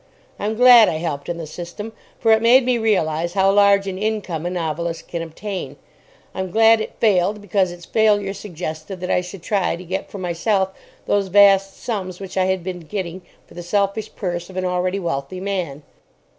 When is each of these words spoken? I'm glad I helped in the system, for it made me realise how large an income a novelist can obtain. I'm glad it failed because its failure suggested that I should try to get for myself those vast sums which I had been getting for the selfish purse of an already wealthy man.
I'm 0.39 0.55
glad 0.55 0.89
I 0.89 0.95
helped 0.95 1.29
in 1.29 1.37
the 1.37 1.45
system, 1.45 1.93
for 2.17 2.31
it 2.31 2.41
made 2.41 2.65
me 2.65 2.79
realise 2.79 3.33
how 3.33 3.51
large 3.51 3.85
an 3.87 3.99
income 3.99 4.47
a 4.47 4.49
novelist 4.49 5.07
can 5.07 5.21
obtain. 5.21 5.75
I'm 6.33 6.49
glad 6.49 6.81
it 6.81 6.95
failed 6.99 7.39
because 7.39 7.71
its 7.71 7.85
failure 7.85 8.33
suggested 8.33 8.99
that 8.99 9.11
I 9.11 9.21
should 9.21 9.43
try 9.43 9.75
to 9.75 9.83
get 9.83 10.09
for 10.09 10.17
myself 10.17 10.69
those 11.05 11.27
vast 11.27 11.77
sums 11.83 12.19
which 12.19 12.35
I 12.35 12.45
had 12.45 12.63
been 12.63 12.79
getting 12.79 13.21
for 13.45 13.53
the 13.53 13.61
selfish 13.61 14.09
purse 14.15 14.49
of 14.49 14.57
an 14.57 14.65
already 14.65 14.97
wealthy 14.99 15.39
man. 15.39 15.83